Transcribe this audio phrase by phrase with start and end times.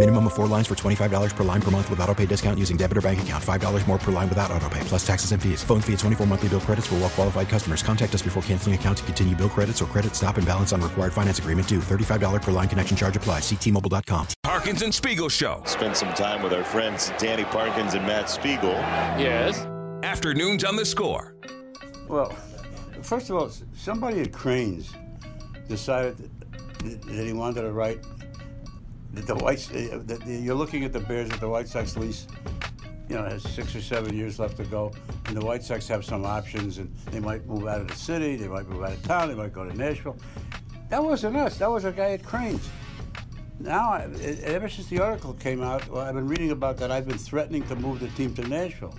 [0.00, 2.78] Minimum of four lines for $25 per line per month with auto pay discount using
[2.78, 3.44] debit or bank account.
[3.44, 5.62] $5 more per line without auto pay, plus taxes and fees.
[5.62, 7.82] Phone fee at 24 monthly bill credits for well qualified customers.
[7.82, 10.80] Contact us before canceling account to continue bill credits or credit stop and balance on
[10.80, 11.80] required finance agreement due.
[11.80, 13.42] $35 per line connection charge applies.
[13.42, 14.28] Ctmobile.com.
[14.42, 15.60] Parkins and Spiegel Show.
[15.66, 18.72] Spend some time with our friends Danny Parkins and Matt Spiegel.
[19.20, 19.66] Yes.
[20.02, 21.34] Afternoons on the score.
[22.08, 22.30] Well,
[23.02, 24.94] first of all, somebody at Crain's
[25.68, 28.02] decided that, that he wanted to write
[29.12, 29.68] the White.
[29.70, 32.26] uh, That the, you're looking at the Bears with the White Sox lease.
[33.08, 34.92] You know, has six or seven years left to go,
[35.26, 38.36] and the White Sox have some options, and they might move out of the city,
[38.36, 40.16] they might move out of town, they might go to Nashville.
[40.90, 41.58] That wasn't us.
[41.58, 42.68] That was a guy at Crain's.
[43.58, 44.02] Now, I-
[44.44, 46.92] ever since the article came out, well, I've been reading about that.
[46.92, 48.94] I've been threatening to move the team to Nashville.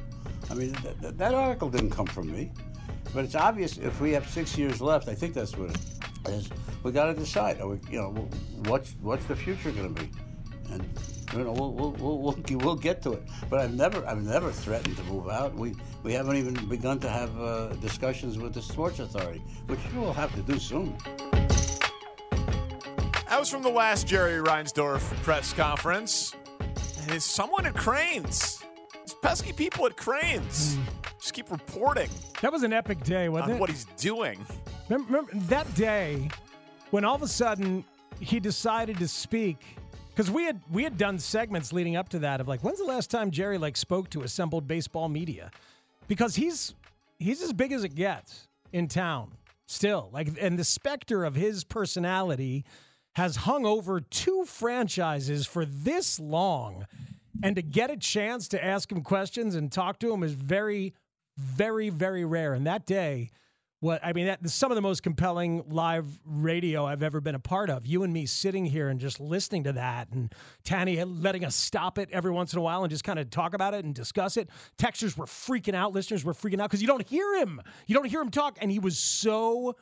[0.50, 2.52] I mean, th- th- that article didn't come from me,
[3.14, 5.08] but it's obvious if we have six years left.
[5.08, 5.78] I think that's what it
[6.30, 6.50] is.
[6.83, 7.61] We got to decide.
[7.61, 8.11] Are we, you know,
[8.67, 10.09] what's what's the future going to be?
[10.72, 10.88] And
[11.33, 13.23] you know, we'll, we'll, we'll, we'll, we'll get to it.
[13.50, 15.53] But I've never I've never threatened to move out.
[15.53, 20.14] We we haven't even begun to have uh, discussions with the sports authority, which we'll
[20.14, 20.95] have to do soon.
[23.30, 26.36] That was from the last Jerry Reinsdorf press conference.
[27.02, 28.61] And it's someone at Crain's.
[29.05, 30.77] These pesky people at Crain's
[31.19, 32.09] just keep reporting
[32.42, 33.59] That was an epic day, wasn't on it?
[33.59, 34.45] what he's doing.
[34.91, 36.29] Remember, remember that day
[36.89, 37.85] when all of a sudden
[38.19, 39.63] he decided to speak
[40.09, 42.83] because we had we had done segments leading up to that of like when's the
[42.83, 45.49] last time Jerry like spoke to assembled baseball media?
[46.09, 46.75] Because he's
[47.19, 49.31] he's as big as it gets in town
[49.65, 50.09] still.
[50.11, 52.65] Like and the specter of his personality
[53.15, 56.85] has hung over two franchises for this long.
[57.43, 60.93] And to get a chance to ask him questions and talk to him is very
[61.37, 62.53] very very rare.
[62.53, 63.29] And that day
[63.81, 67.39] what I mean, that some of the most compelling live radio I've ever been a
[67.39, 67.86] part of.
[67.86, 70.33] You and me sitting here and just listening to that, and
[70.64, 73.53] Tanny letting us stop it every once in a while and just kind of talk
[73.55, 74.49] about it and discuss it.
[74.77, 77.59] Texters were freaking out, listeners were freaking out because you don't hear him.
[77.87, 79.75] You don't hear him talk, and he was so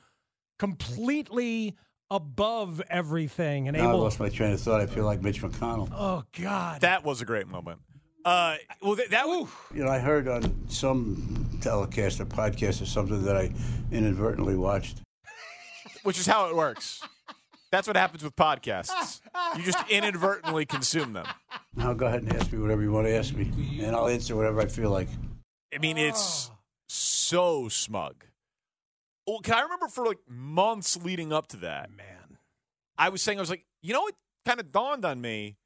[0.59, 1.75] completely
[2.11, 3.99] above everything and Now I able.
[3.99, 4.81] lost my train of thought.
[4.81, 5.89] I feel like Mitch McConnell.
[5.91, 7.79] Oh God, That was a great moment.
[8.25, 12.85] Uh, well, that, that was, You know, I heard on some telecast or podcast or
[12.85, 13.51] something that I
[13.91, 15.01] inadvertently watched.
[16.03, 17.01] which is how it works.
[17.71, 19.21] That's what happens with podcasts.
[19.55, 21.27] You just inadvertently consume them.
[21.75, 24.35] Now go ahead and ask me whatever you want to ask me, and I'll answer
[24.35, 25.07] whatever I feel like.
[25.73, 26.49] I mean, it's
[26.87, 28.25] so smug.
[29.27, 31.91] Well, can I remember for like months leading up to that?
[31.95, 32.39] man.
[32.97, 34.15] I was saying, I was like, you know, it
[34.47, 35.57] kind of dawned on me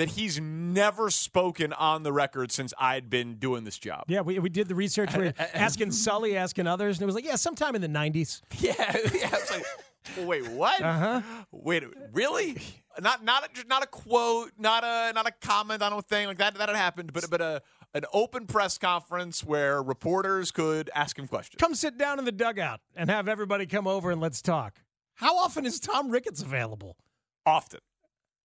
[0.00, 4.04] that he's never spoken on the record since I'd been doing this job.
[4.08, 5.14] Yeah, we, we did the research.
[5.14, 8.40] We were asking Sully, asking others, and it was like, yeah, sometime in the '90s.
[8.60, 9.36] Yeah, yeah.
[9.50, 10.80] Like, wait, what?
[10.80, 11.20] Uh-huh.
[11.50, 12.56] Wait, really?
[12.98, 16.38] Not not a, not a quote, not a not a comment on a thing like
[16.38, 16.54] that.
[16.54, 17.62] That had happened, but but a
[17.92, 21.60] an open press conference where reporters could ask him questions.
[21.60, 24.80] Come sit down in the dugout and have everybody come over and let's talk.
[25.14, 26.96] How often is Tom Ricketts available?
[27.44, 27.80] Often,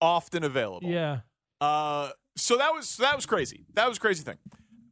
[0.01, 0.89] often available.
[0.89, 1.21] Yeah.
[1.61, 3.65] Uh, so that was that was crazy.
[3.75, 4.39] That was a crazy thing.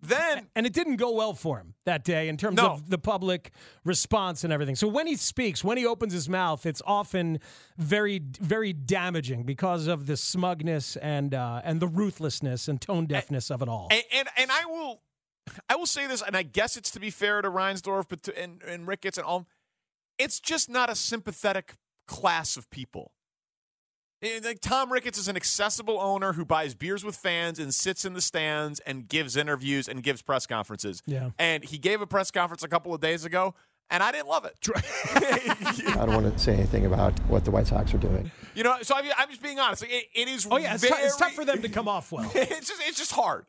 [0.05, 2.73] Then And it didn't go well for him that day in terms No.
[2.73, 3.53] of the public
[3.85, 4.75] response and everything.
[4.75, 7.39] So when he speaks, when he opens his mouth, it's often
[7.79, 13.49] very, very damaging because of the smugness and uh, and the ruthlessness and tone deafness
[13.51, 13.89] of it all.
[13.93, 15.03] and, and and I will
[15.71, 18.37] I will say this, and I guess it's to be fair to Reinsdorf, but to,
[18.37, 19.47] and and Ricketts and all.
[20.19, 21.75] It's just not a sympathetic
[22.09, 23.13] class of people.
[24.45, 28.13] Like Tom Ricketts is an accessible owner who buys beers with fans and sits in
[28.13, 31.03] the stands and gives interviews and gives press conferences.
[31.07, 31.31] Yeah.
[31.39, 33.55] And he gave a press conference a couple of days ago,
[33.91, 34.57] and I didn't love it.
[35.15, 38.31] I don't want to say anything about what the White Sox are doing.
[38.55, 39.83] you know, so I mean, I'm just being honest.
[39.83, 40.47] Like, it, it is.
[40.51, 42.31] oh yeah, it's, tou- very, it's tough for them to come off well.
[42.35, 43.45] it's just it's just hard.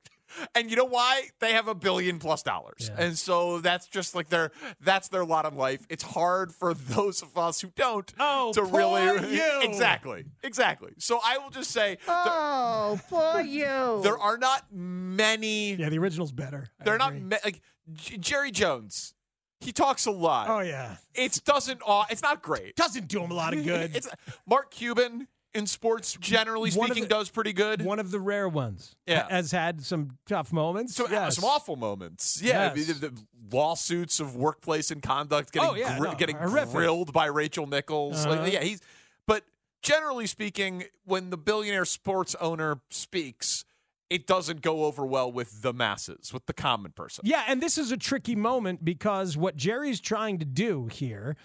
[0.55, 1.23] And you know why?
[1.39, 2.89] They have a billion plus dollars.
[2.97, 4.51] And so that's just like their
[4.81, 5.85] that's their lot in life.
[5.89, 9.51] It's hard for those of us who don't Oh, to really poor you.
[9.63, 10.25] Exactly.
[10.43, 10.91] Exactly.
[10.99, 13.99] So I will just say Oh, poor you.
[14.03, 16.67] there are not many Yeah, the original's better.
[16.79, 17.21] I they're not agree.
[17.29, 17.61] ma- like
[17.93, 19.13] J- Jerry Jones.
[19.59, 20.49] He talks a lot.
[20.49, 22.75] Oh yeah, It doesn't aw- it's not great.
[22.75, 23.95] doesn't do him a lot of good.
[23.95, 24.09] it's
[24.45, 27.81] Mark Cuban in sports generally speaking the- does pretty good.
[27.83, 28.95] One of the rare ones.
[29.05, 29.27] Yeah.
[29.29, 30.95] has had some tough moments.
[30.95, 31.35] So, yes.
[31.35, 32.41] some awful moments.
[32.41, 32.87] Yeah, Yes.
[32.87, 36.71] the, the lawsuits of workplace and conduct getting Oh, yeah, gri- no, getting horrific.
[36.73, 38.25] grilled by Rachel Nichols.
[38.25, 38.45] Uh-huh.
[38.51, 38.81] yeah, he's.
[39.27, 39.43] But
[39.81, 43.63] generally speaking, when the billionaire sports owner speaks,
[44.09, 47.23] it doesn't go over well with the masses, with the common person.
[47.25, 51.35] Yeah, and this is a tricky moment because what Jerry's trying to do here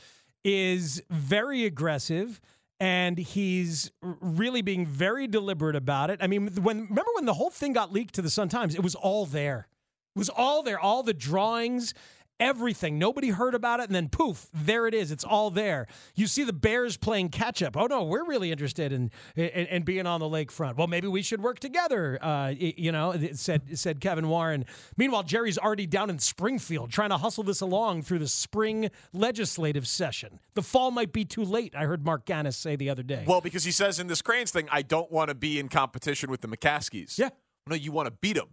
[0.45, 2.41] is very aggressive
[2.81, 6.21] and he's really being very deliberate about it.
[6.23, 8.83] I mean, when remember when the whole thing got leaked to the Sun Times, it
[8.83, 9.69] was all there.
[10.15, 11.95] It was all there, all the drawings,
[12.41, 12.99] everything.
[12.99, 15.11] Nobody heard about it and then poof, there it is.
[15.11, 15.87] It's all there.
[16.15, 17.77] You see the Bears playing catch up.
[17.77, 20.77] Oh no, we're really interested in in, in being on the lakefront.
[20.77, 22.19] Well, maybe we should work together.
[22.23, 24.65] Uh, you know, said said Kevin Warren.
[24.97, 29.87] Meanwhile, Jerry's already down in Springfield trying to hustle this along through the spring legislative
[29.87, 30.41] session.
[30.55, 31.75] The fall might be too late.
[31.77, 33.25] I heard Marc Ganis say the other day.
[33.27, 36.31] Well, because he says in this Crain's thing, I don't want to be in competition
[36.31, 37.19] with the McCaskies.
[37.19, 37.31] Yeah.
[37.69, 38.49] No, you want to beat them.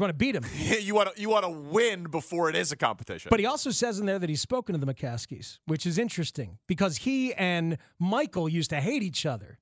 [0.00, 0.44] You want to beat him.
[0.80, 3.28] you want to you want to win before it is a competition.
[3.28, 6.58] But he also says in there that he's spoken to the McCaskies, which is interesting
[6.66, 9.58] because he and Michael used to hate each other.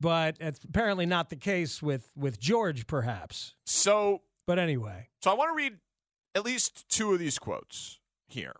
[0.00, 3.54] But it's apparently not the case with with George, perhaps.
[3.64, 5.74] so But anyway, So I want to read
[6.34, 8.56] at least two of these quotes here.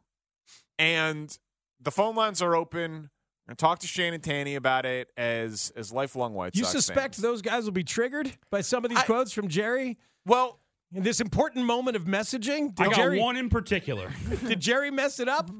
[0.79, 1.37] And
[1.81, 3.11] the phone lines are open.
[3.49, 7.15] To talk to Shane and Tanny about it as as lifelong White you Sox suspect
[7.15, 7.23] fans.
[7.23, 10.59] those guys will be triggered by some of these I- quotes from Jerry Well,
[10.95, 12.75] in this important moment of messaging?
[12.75, 14.11] Did I got Jerry, one in particular.
[14.47, 15.51] Did Jerry mess it up?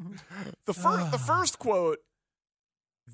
[0.67, 1.27] the first the ah.
[1.27, 1.99] first quote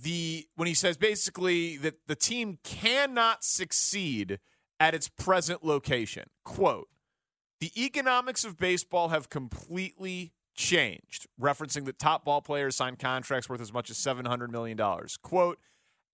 [0.02, 4.38] the when he says basically that the team cannot succeed
[4.80, 6.24] at its present location.
[6.44, 6.88] Quote,
[7.60, 13.60] the economics of baseball have completely changed, referencing that top ball players sign contracts worth
[13.60, 14.78] as much as $700 million.
[15.22, 15.58] Quote,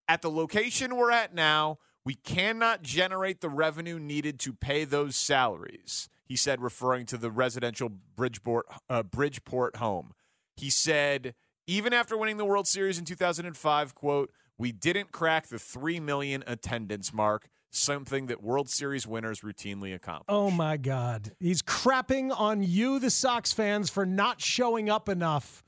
[0.06, 1.78] at the location we're at now,
[2.08, 7.30] we cannot generate the revenue needed to pay those salaries, he said, referring to the
[7.30, 10.14] residential Bridgeport, uh, Bridgeport home.
[10.56, 11.34] He said,
[11.66, 16.42] even after winning the World Series in 2005, quote, we didn't crack the 3 million
[16.46, 20.24] attendance mark, something that World Series winners routinely accomplish.
[20.30, 21.32] Oh my God.
[21.38, 25.62] He's crapping on you, the Sox fans, for not showing up enough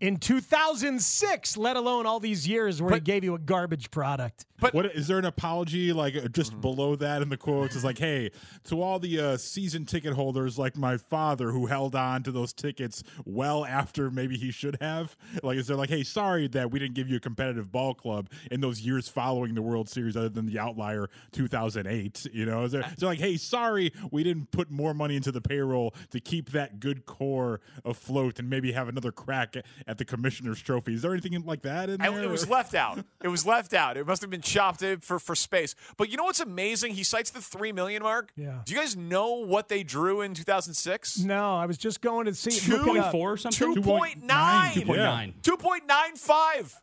[0.00, 4.46] in 2006, let alone all these years where he gave you a garbage product.
[4.58, 6.60] But what is there an apology like uh, just Mm-hmm.
[6.62, 8.30] below that in the quotes is like, hey,
[8.64, 12.52] to all the uh, season ticket holders like my father who held on to those
[12.52, 15.16] tickets well after maybe he should have.
[15.42, 18.28] Like, is there like, hey, sorry that we didn't give you a competitive ball club
[18.50, 22.26] in those years following the World Series, other than the outlier 2008.
[22.32, 25.30] You know, is there, is there like, hey, sorry we didn't put more money into
[25.32, 29.98] the payroll to keep that good core afloat and maybe have another crack at, at
[29.98, 30.94] the commissioner's trophy.
[30.94, 32.22] Is there anything like that in I- there?
[32.22, 33.04] it was left out.
[33.22, 33.98] It was left out.
[33.98, 35.74] It must have been chopped in for, for space.
[35.98, 36.94] But you know what's amazing?
[36.94, 38.32] He cites the 3 million mark.
[38.34, 38.60] Yeah.
[38.64, 41.18] Do you guys know what they drew in 2006?
[41.20, 42.50] No, I was just going to see.
[42.50, 43.74] It 2.4 or something?
[43.74, 44.22] 2.9.
[44.24, 45.34] 2.9.
[45.42, 46.76] 2.95.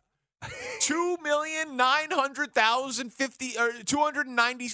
[0.80, 4.68] Two million nine hundred thousand fifty or two hundred ninety.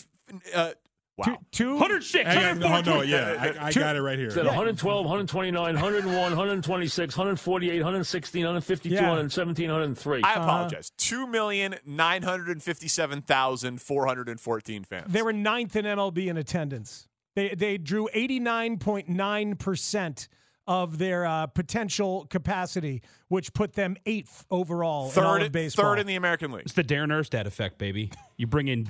[0.54, 0.72] Uh,
[1.16, 1.38] wow.
[1.52, 2.28] Two, 106.
[2.28, 4.30] Hang on, no, no, yeah, I, I got it right here.
[4.30, 9.00] Said 112, 129, 101, 126, 148, 116, 152, Yeah.
[9.02, 10.22] 117, 103.
[10.22, 10.42] I uh-huh.
[10.42, 10.90] apologize.
[10.96, 15.12] Two million nine hundred fifty-seven thousand four hundred and fourteen fans.
[15.12, 17.08] They were ninth in MLB in attendance.
[17.34, 20.28] They they drew 89.9%
[20.66, 25.84] of their uh, potential capacity, which put them eighth overall in all third, of baseball.
[25.84, 26.62] third in the American League.
[26.64, 28.10] It's the Darin Erstad effect, baby.
[28.36, 28.88] You bring in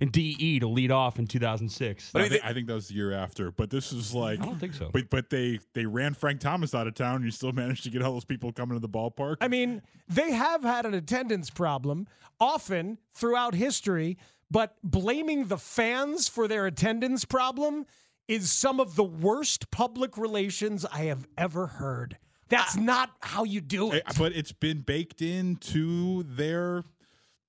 [0.00, 2.10] in DE to lead off in 2006.
[2.14, 4.58] I, think, I think that was the year after, but this is like I don't
[4.58, 4.90] think so.
[4.92, 7.90] But but they they ran Frank Thomas out of town, and you still managed to
[7.90, 9.36] get all those people coming to the ballpark.
[9.40, 12.08] I mean, they have had an attendance problem
[12.40, 14.18] often throughout history,
[14.50, 17.86] but blaming the fans for their attendance problem
[18.32, 22.18] is some of the worst public relations I have ever heard.
[22.48, 24.02] That's not how you do it.
[24.18, 26.84] But it's been baked into their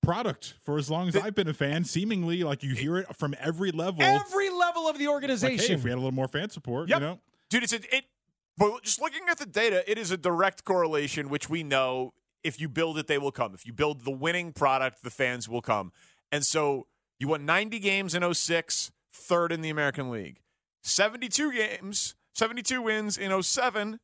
[0.02, 1.84] product for as long as I've been a fan.
[1.84, 4.02] Seemingly, like you hear it from every level.
[4.02, 5.66] Every level of the like, organization.
[5.66, 7.00] hey, if we had a little more fan support, Yep.
[7.00, 7.20] you know.
[7.50, 8.04] Dude, it's a, it.
[8.56, 12.60] But just looking at the data, it is a direct correlation, which we know if
[12.60, 13.52] you build it, they will come.
[13.54, 15.92] If you build the winning product, the fans will come.
[16.30, 16.86] And so
[17.18, 20.40] you won 90 games in 06, third in the American League.
[20.84, 23.98] 72 games, 72 wins in 07.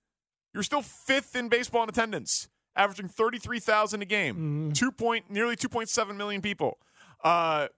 [0.53, 6.17] You're still fifth in baseball in attendance, averaging 33,000 a game, two point nearly 2.7
[6.17, 6.79] million people.
[7.23, 7.69] Uh,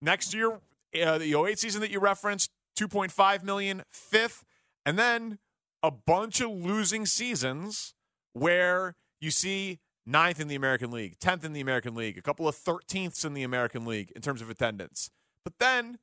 [0.00, 0.60] next year,
[1.02, 4.44] uh, the 08 season that you referenced, 2.5 million, fifth,
[4.86, 5.38] and then
[5.82, 7.94] a bunch of losing seasons
[8.32, 12.46] where you see ninth in the American League, 10th in the American League, a couple
[12.46, 15.10] of 13ths in the American League in terms of attendance.
[15.44, 15.98] But then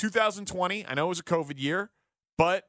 [0.00, 1.90] 2020, I know it was a COVID year,
[2.38, 2.64] but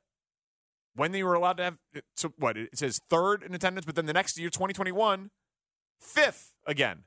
[0.96, 1.78] when they were allowed to have,
[2.16, 5.32] so what, it says third in attendance, but then the next year, 2021,
[6.00, 7.04] fifth again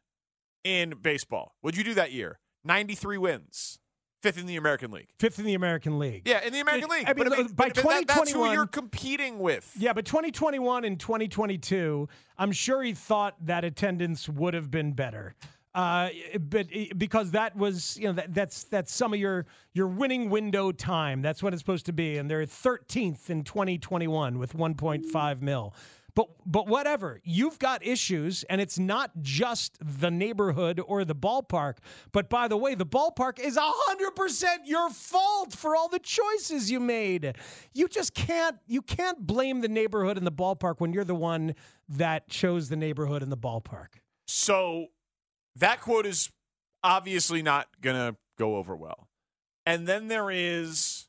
[0.62, 1.54] in baseball.
[1.60, 2.38] What'd you do that year?
[2.64, 3.78] 93 wins.
[4.22, 5.08] Fifth in the American League.
[5.20, 6.22] Fifth in the American League.
[6.24, 7.04] Yeah, in the American League.
[7.06, 9.70] I mean, but, I mean, by but that- that's who 2021 you're competing with.
[9.78, 15.34] Yeah, but 2021 and 2022, I'm sure he thought that attendance would have been better.
[15.74, 16.10] Uh,
[16.48, 20.70] but because that was, you know, that, that's that's some of your your winning window
[20.70, 21.20] time.
[21.20, 25.74] That's what it's supposed to be, and they're 13th in 2021 with 1.5 mil.
[26.14, 31.78] But but whatever, you've got issues, and it's not just the neighborhood or the ballpark.
[32.12, 36.70] But by the way, the ballpark is hundred percent your fault for all the choices
[36.70, 37.34] you made.
[37.72, 41.56] You just can't you can't blame the neighborhood and the ballpark when you're the one
[41.88, 43.88] that chose the neighborhood and the ballpark.
[44.26, 44.86] So
[45.56, 46.30] that quote is
[46.82, 49.08] obviously not going to go over well.
[49.66, 51.06] And then there is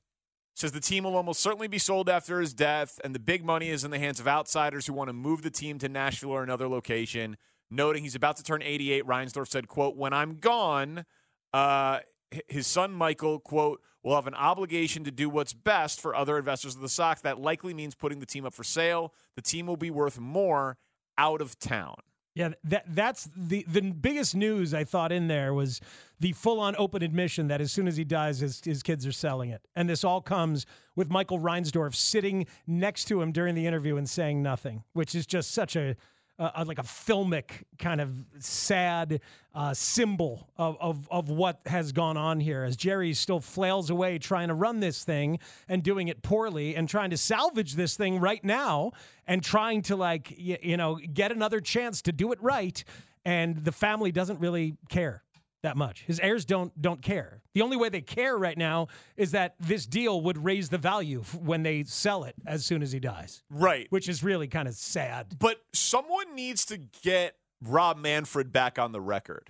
[0.55, 3.69] says the team will almost certainly be sold after his death, and the big money
[3.69, 6.43] is in the hands of outsiders who want to move the team to Nashville or
[6.43, 7.35] another location.
[7.69, 11.05] Noting he's about to turn 88, Reinsdorf said, "quote When I'm gone,
[11.53, 11.99] uh,
[12.47, 16.75] his son Michael, quote, will have an obligation to do what's best for other investors
[16.75, 17.21] of the Sox.
[17.21, 19.13] That likely means putting the team up for sale.
[19.35, 20.77] The team will be worth more
[21.17, 21.95] out of town."
[22.35, 25.79] Yeah, that that's the the biggest news I thought in there was
[26.19, 29.13] the full on open admission that as soon as he dies, his his kids are
[29.13, 30.65] selling it, and this all comes
[30.97, 35.25] with Michael Reinsdorf sitting next to him during the interview and saying nothing, which is
[35.25, 35.95] just such a.
[36.37, 39.21] Uh, like a filmic kind of sad
[39.53, 44.17] uh, symbol of, of, of what has gone on here as Jerry still flails away
[44.17, 45.39] trying to run this thing
[45.69, 48.91] and doing it poorly and trying to salvage this thing right now
[49.27, 52.83] and trying to like y- you know get another chance to do it right.
[53.23, 55.23] And the family doesn't really care
[55.65, 59.31] that much his heirs don't don't care the only way they care right now is
[59.31, 62.99] that this deal would raise the value when they sell it as soon as he
[62.99, 63.87] dies Right.
[63.89, 68.91] which is really kind of sad But someone needs to get Rob Manfred back on
[68.91, 69.49] the record.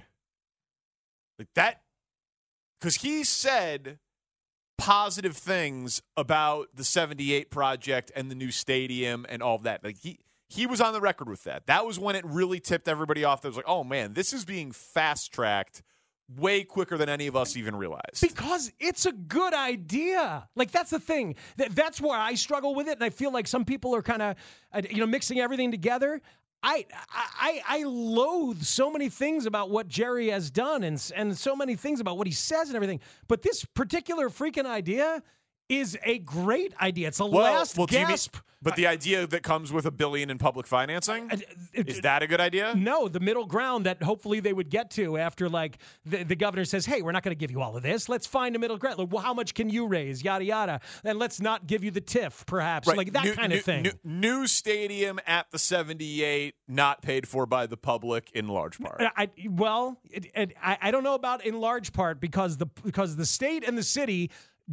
[1.39, 1.81] Like that
[2.79, 3.99] because he said
[4.77, 9.83] positive things about the 78 project and the new stadium and all of that.
[9.83, 11.65] Like he he was on the record with that.
[11.67, 13.41] That was when it really tipped everybody off.
[13.41, 15.81] That was like, oh man, this is being fast tracked
[16.37, 18.21] way quicker than any of us even realized.
[18.21, 20.47] Because it's a good idea.
[20.55, 21.35] Like that's the thing.
[21.57, 24.21] Th- that's where I struggle with it, and I feel like some people are kind
[24.21, 24.35] of,
[24.73, 26.21] uh, you know, mixing everything together.
[26.63, 31.55] I, I I loathe so many things about what Jerry has done, and and so
[31.55, 33.01] many things about what he says and everything.
[33.27, 35.21] But this particular freaking idea
[35.69, 37.07] is a great idea.
[37.07, 38.37] It's a last do you mean- gasp.
[38.61, 42.23] but the idea that comes with a billion in public financing uh, uh, is that
[42.23, 42.73] a good idea?
[42.75, 46.65] No, the middle ground that hopefully they would get to after like the, the governor
[46.65, 48.09] says, "Hey, we're not going to give you all of this.
[48.09, 48.97] Let's find a middle ground.
[48.99, 50.23] Like, well, how much can you raise?
[50.23, 50.81] Yada yada.
[51.03, 52.97] And let's not give you the TIF, perhaps, Right.
[52.97, 57.27] like that New- kind new- of thing." New, new stadium at the 78, not paid
[57.27, 59.01] for by the public in large part.
[59.15, 63.15] I, well, it, it, I, I don't know about in large part because the because
[63.15, 64.31] the state and the city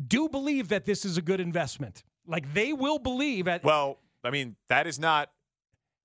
[0.08, 2.04] do believe that this is a good investment.
[2.26, 5.30] Like they will believe at Well, I mean, that is not.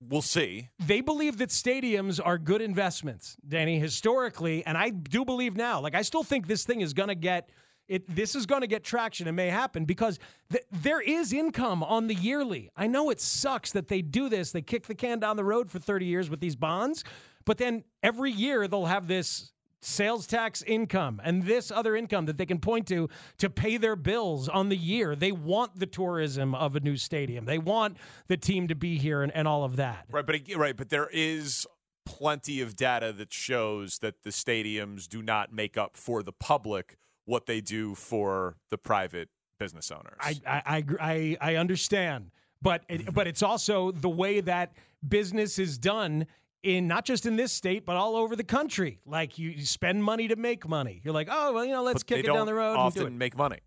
[0.00, 0.68] We'll see.
[0.86, 5.80] they believe that stadiums are good investments, Danny, historically, and I do believe now.
[5.80, 7.50] Like I still think this thing is going to get
[7.88, 8.04] it.
[8.14, 9.26] This is going to get traction.
[9.26, 10.20] It may happen because
[10.52, 12.70] th- there is income on the yearly.
[12.76, 14.52] I know it sucks that they do this.
[14.52, 17.02] They kick the can down the road for 30 years with these bonds,
[17.44, 22.36] but then every year they'll have this sales tax income and this other income that
[22.36, 23.08] they can point to
[23.38, 25.14] to pay their bills on the year.
[25.14, 27.44] They want the tourism of a new stadium.
[27.44, 30.06] They want the team to be here and, and all of that.
[30.10, 31.66] Right, but right, but there is
[32.04, 36.96] plenty of data that shows that the stadiums do not make up for the public
[37.26, 40.16] what they do for the private business owners.
[40.20, 42.30] I I I, I, understand,
[42.62, 44.72] but it, but it's also the way that
[45.06, 46.26] business is done
[46.62, 49.00] in not just in this state but all over the country.
[49.06, 51.00] Like you, you spend money to make money.
[51.04, 53.02] You're like, oh well, you know, let's But kick it down the road and Often
[53.02, 53.12] do it.
[53.12, 53.58] make money.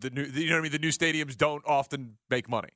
[0.00, 0.72] The new, you know what I mean.
[0.72, 2.70] The new stadiums don't often make money.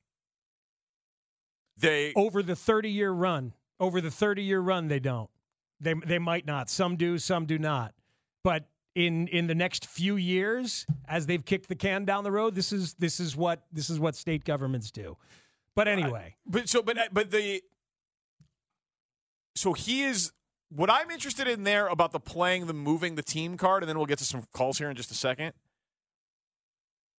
[1.76, 3.54] They over the 30 year run.
[3.80, 5.28] Over the 30 year run, they don't.
[5.80, 6.70] They they might not.
[6.70, 7.94] Some do, some do not.
[8.44, 12.54] But in in the next few years as they've kicked the can down the road.
[12.54, 15.16] This is this is what this is what state governments do.
[15.74, 17.62] But anyway, But so, but uh, but the
[19.54, 20.32] so he is
[20.68, 23.96] what I'm interested in there about the playing the moving the team card, and then
[23.96, 25.52] we'll get to some calls here in just a second.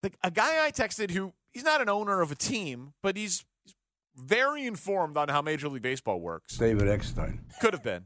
[0.01, 3.45] Like a guy I texted who he's not an owner of a team, but he's,
[3.63, 3.75] he's
[4.15, 6.57] very informed on how Major League Baseball works.
[6.57, 7.41] David Eckstein.
[7.61, 8.05] Could have been.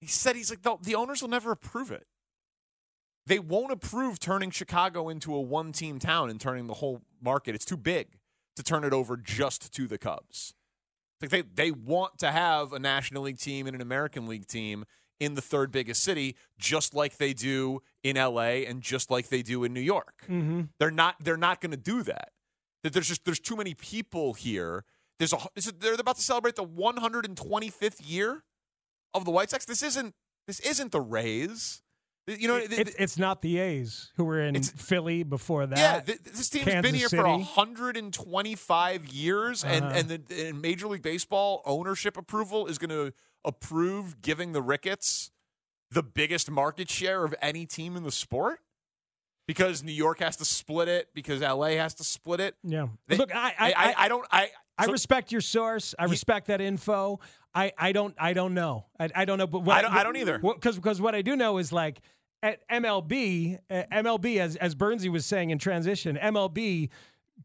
[0.00, 2.06] He said he's like the, the owners will never approve it.
[3.26, 7.54] They won't approve turning Chicago into a one team town and turning the whole market.
[7.54, 8.18] It's too big
[8.56, 10.54] to turn it over just to the Cubs.
[11.24, 14.84] Like they, they want to have a National League team and an American League team
[15.20, 19.42] in the third biggest city, just like they do in LA and just like they
[19.42, 20.24] do in New York.
[20.24, 20.62] Mm-hmm.
[20.78, 22.30] They're not they're not going to do that.
[22.82, 24.84] That there's just there's too many people here.
[25.18, 25.38] There's a
[25.78, 28.44] they're about to celebrate the 125th year
[29.14, 29.64] of the White Sox.
[29.64, 30.14] This isn't
[30.46, 31.82] this isn't the Rays.
[32.26, 35.78] You know, it- it's, it's not the A's who were in Philly before that.
[35.78, 37.22] yeah, th- this team's Kansas been here City.
[37.22, 39.94] for 125 years, and Uh-huh.
[39.94, 43.12] and the and Major League Baseball ownership approval is going to
[43.44, 45.30] approve giving the Ricketts
[45.90, 48.60] the biggest market share of any team in the sport
[49.46, 52.56] because New York has to split it, because LA has to split it.
[52.62, 52.88] Yeah.
[53.06, 55.94] They- Look, I I, I, I don't I I so- respect your source.
[55.98, 57.20] I respect that info.
[57.54, 58.86] I, I don't I don't know.
[58.98, 59.46] I, I don't know.
[59.46, 60.38] But what, I don't- I don't either.
[60.38, 62.00] Because because what I do know is like
[62.42, 66.88] at MLB uh, MLB as as Bernsey was saying in transition MLB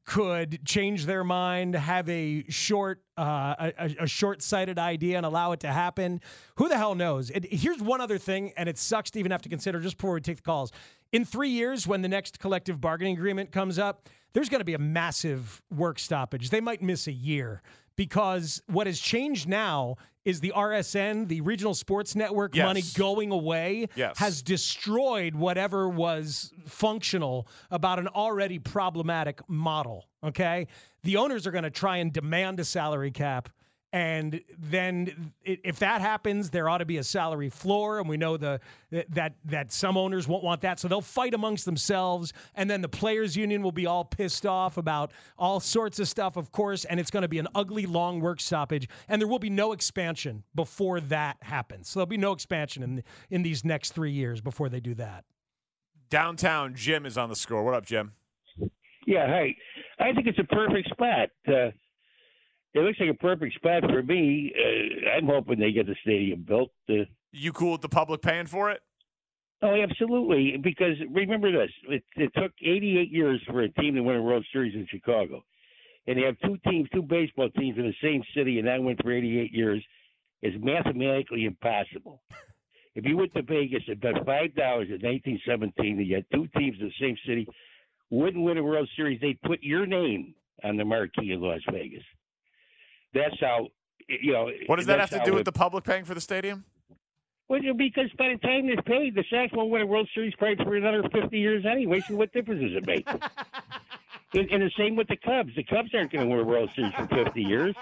[0.05, 5.59] could change their mind, have a short, uh, a, a short-sighted idea, and allow it
[5.59, 6.21] to happen.
[6.55, 7.29] Who the hell knows?
[7.29, 10.13] It, here's one other thing, and it sucks to even have to consider just before
[10.13, 10.71] we take the calls.
[11.11, 14.75] In three years, when the next collective bargaining agreement comes up, there's going to be
[14.75, 16.49] a massive work stoppage.
[16.49, 17.61] They might miss a year
[17.99, 22.63] because what has changed now is the RSN, the regional sports network Yes.
[22.65, 24.17] money going away, Yes.
[24.17, 30.05] has destroyed whatever was functional about an already problematic model.
[30.23, 30.67] Okay.
[31.03, 33.49] The owners are going to try and demand a salary cap.
[33.91, 38.37] And then, if that happens, there ought to be a salary floor, and we know
[38.37, 38.59] the
[38.91, 42.31] that that some owners won't want that, so they'll fight amongst themselves.
[42.53, 46.37] And then the players' union will be all pissed off about all sorts of stuff,
[46.37, 46.85] of course.
[46.85, 49.71] And it's going to be an ugly, long work stoppage, and there will be no
[49.71, 51.89] expansion before that happens.
[51.89, 55.25] So there'll be no expansion in in these next three years before they do that.
[56.11, 57.63] downtown Jim is on the score.
[57.63, 58.13] What up, Jim?
[59.07, 59.55] Yeah, hey,
[59.99, 61.29] I think it's a perfect spot.
[61.47, 61.71] Uh,
[62.73, 64.53] it looks like a perfect spot for me.
[64.55, 66.71] Uh, I'm hoping they get the stadium built.
[66.89, 68.81] Uh, You cool with the public paying for it?
[69.61, 70.57] oh, absolutely.
[70.57, 74.45] Because remember this: it, it took 88 years for a team to win a World
[74.53, 75.43] Series in Chicago,
[76.07, 79.01] and they have two teams, two baseball teams in the same city, and that went
[79.03, 79.83] for 88 years.
[80.41, 82.21] Is mathematically impossible.
[82.95, 86.75] If you went to Vegas and bet five dollars in 1917 to get two teams
[86.81, 87.47] in the same city,
[88.09, 92.03] wouldn't win a World Series, they'd put your name on the marquee in Las Vegas.
[93.13, 93.67] That's how
[94.07, 94.49] you know.
[94.67, 96.65] What does that have to do with it- the public paying for the stadium?
[97.47, 100.63] Well, because by the time they're paid, the Sox won't win a World Series probably
[100.63, 101.99] for another 50 years anyway.
[102.07, 103.07] So what difference does it make?
[104.35, 105.55] and, and the same with the Cubs.
[105.55, 107.75] The Cubs aren't going to win a World Series for 50 years.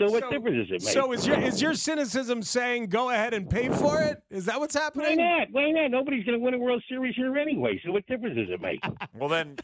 [0.00, 0.94] So what difference does it make?
[0.94, 4.22] So is your is your cynicism saying go ahead and pay for it?
[4.30, 5.18] Is that what's happening?
[5.18, 5.52] Why happening?
[5.52, 5.52] not?
[5.52, 5.90] Why not?
[5.90, 7.78] Nobody's going to win a World Series here anyway.
[7.84, 8.80] So what difference does it make?
[9.12, 9.56] Well, then,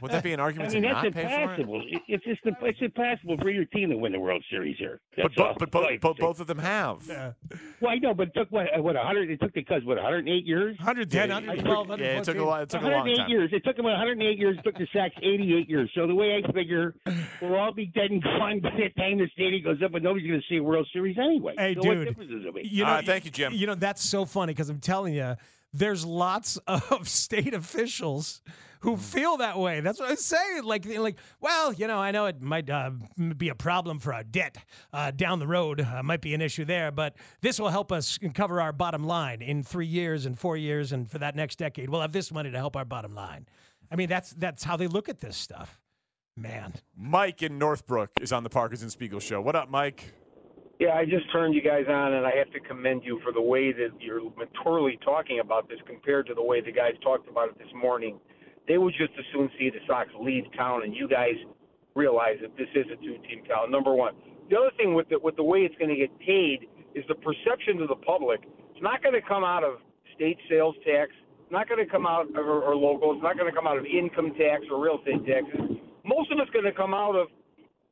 [0.00, 1.60] would that be an argument I argument mean, to that's not pay for it?
[1.60, 1.82] impossible.
[2.08, 5.00] It's just it's impossible for your team to win the World Series here.
[5.16, 5.54] That's But, all.
[5.58, 7.04] but, but, both, but both of them have.
[7.06, 7.32] Yeah.
[7.80, 8.66] Well, I know, but it took what?
[8.74, 8.94] Uh, what?
[8.94, 9.30] 100?
[9.30, 9.96] It took the Cubs what?
[9.96, 10.78] 108 years?
[10.78, 12.62] 110, 112, Yeah, it took a lot.
[12.62, 13.28] It took a long 108 time.
[13.28, 13.50] years.
[13.52, 14.56] It took them 108 years.
[14.58, 15.90] It took the Sox 88 years.
[15.94, 16.94] So the way I figure,
[17.42, 20.26] we'll all be dead and gone by the time the stadium goes up, but nobody's
[20.28, 21.54] going to see a World Series anyway.
[21.58, 22.08] Hey, so what dude.
[22.08, 22.64] difference does it make?
[22.70, 23.52] You know, Uh, thank you, Jim.
[23.52, 25.34] You know that's so funny because I'm telling you,
[25.72, 28.90] there's lots of state officials Hmm.
[28.90, 29.80] who feel that way.
[29.80, 30.64] That's what I'm saying.
[30.64, 32.90] Like, like, well, you know, I know it might uh,
[33.36, 34.58] be a problem for our debt
[34.92, 35.80] uh, down the road.
[35.80, 39.40] Uh, might be an issue there, but this will help us cover our bottom line
[39.42, 42.50] in three years and four years, and for that next decade, we'll have this money
[42.50, 43.46] to help our bottom line.
[43.90, 45.80] I mean, that's that's how they look at this stuff.
[46.38, 49.40] Man, Mike in Northbrook is on the Parkins and Spiegel show.
[49.40, 50.12] What up, Mike?
[50.78, 53.40] Yeah, I just turned you guys on, and I have to commend you for the
[53.40, 57.48] way that you're maturely talking about this compared to the way the guys talked about
[57.48, 58.20] it this morning.
[58.68, 61.36] They would just as soon see the Sox leave town, and you guys
[61.94, 63.70] realize that this is a two-team town.
[63.70, 64.12] Number one.
[64.50, 67.14] The other thing with the, with the way it's going to get paid is the
[67.14, 68.42] perception to the public.
[68.72, 69.78] It's not going to come out of
[70.14, 71.12] state sales tax.
[71.40, 73.14] It's not going to come out or, or local.
[73.14, 75.80] It's not going to come out of income tax or real estate taxes.
[76.06, 77.28] Most of it's going to come out of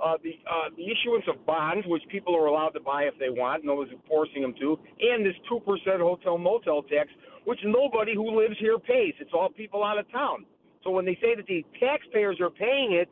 [0.01, 3.31] uh, the uh, the issuance of bonds, which people are allowed to buy if they
[3.31, 7.11] want, nobody's forcing them to, and this two percent hotel motel tax,
[7.45, 9.15] which nobody who lives here pays.
[9.21, 10.47] It's all people out of town.
[10.83, 13.09] So when they say that the taxpayers are paying it,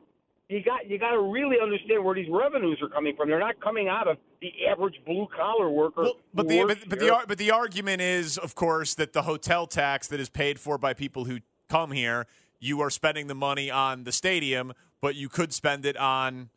[0.49, 3.29] you got you got to really understand where these revenues are coming from.
[3.29, 6.09] They're not coming out of the average blue collar worker.
[6.35, 10.09] But the but, but the but the argument is, of course, that the hotel tax
[10.09, 11.39] that is paid for by people who
[11.69, 12.27] come here,
[12.61, 16.49] you are spending the money on the stadium, but you could spend it on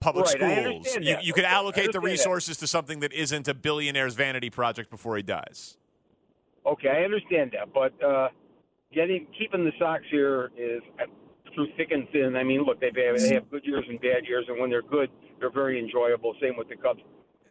[0.00, 0.96] public Right, schools.
[1.00, 2.10] You, you could allocate the understand that.
[2.10, 5.76] resources to something that isn't a billionaire's vanity project before he dies.
[6.64, 8.28] Okay, I understand that, but uh,
[8.94, 11.06] getting keeping the Sox here is uh,
[11.54, 12.36] through thick and thin.
[12.36, 15.10] I mean, look, they've they have good years and bad years, and when they're good,
[15.40, 16.34] they're very enjoyable.
[16.40, 17.00] Same with the Cubs.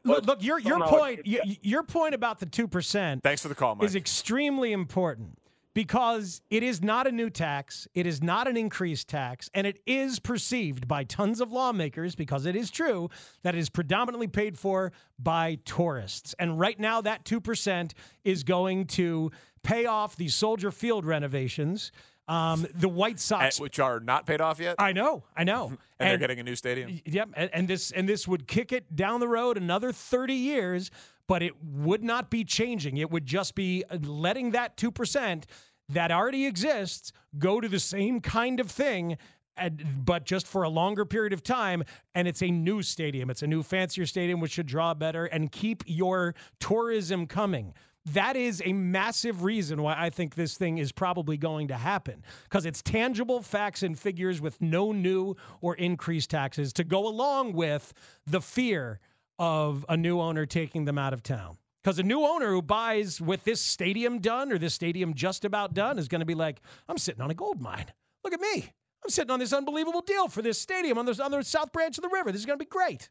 [0.05, 3.21] Look, look your your point your, your point about the two percent.
[3.21, 3.85] Thanks for the call, Mike.
[3.85, 5.37] Is extremely important
[5.73, 9.79] because it is not a new tax, it is not an increased tax, and it
[9.85, 13.09] is perceived by tons of lawmakers because it is true
[13.43, 16.35] that it is predominantly paid for by tourists.
[16.39, 19.31] And right now, that two percent is going to
[19.63, 21.91] pay off the Soldier Field renovations.
[22.27, 24.75] Um, the White Sox, which are not paid off yet.
[24.79, 25.67] I know, I know,
[25.99, 27.01] and, they're getting a new stadium.
[27.05, 30.91] Yep, and, and this and this would kick it down the road another 30 years,
[31.27, 32.97] but it would not be changing.
[32.97, 35.43] It would just be uh, letting that 2%
[35.89, 39.17] that already exists go to the same kind of thing
[39.57, 41.83] and, but just for a longer period of time
[42.15, 43.29] and it's a new stadium.
[43.29, 47.73] It's a new fancier stadium which should draw better and keep your tourism coming.
[48.13, 52.23] That is a massive reason why I think this thing is probably going to happen
[52.43, 57.53] because it's tangible facts and figures with no new or increased taxes to go along
[57.53, 57.93] with
[58.25, 58.99] the fear
[59.41, 61.57] of a new owner taking them out of town.
[61.83, 65.73] Because a new owner who buys with this stadium done or this stadium just about
[65.73, 67.87] done is going to be like, I'm sitting on a gold mine.
[68.23, 68.71] Look at me.
[69.03, 71.97] I'm sitting on this unbelievable deal for this stadium on the, on the south branch
[71.97, 72.31] of the river.
[72.31, 73.09] This is going to be great.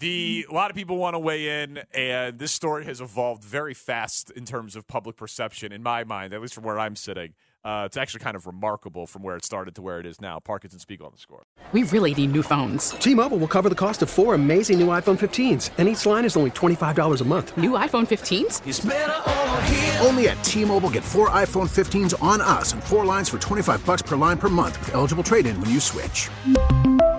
[0.00, 3.74] The a lot of people want to weigh in, and this story has evolved very
[3.74, 5.70] fast in terms of public perception.
[5.72, 9.06] In my mind, at least from where I'm sitting, uh, it's actually kind of remarkable
[9.06, 10.38] from where it started to where it is now.
[10.38, 11.42] Parkins and Spiegel on the score.
[11.72, 12.90] We really need new phones.
[12.90, 16.34] T-Mobile will cover the cost of four amazing new iPhone 15s, and each line is
[16.34, 17.58] only $25 a month.
[17.58, 20.06] New iPhone 15s?
[20.06, 24.00] Only at T-Mobile get four iPhone 15s on us and four lines for 25 bucks
[24.00, 26.30] per line per month with eligible trade-in when you switch.